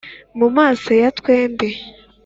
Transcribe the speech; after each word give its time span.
Mu 0.39 0.47
maso 0.57 0.89
ya 1.01 1.09
twembi. 1.17 1.69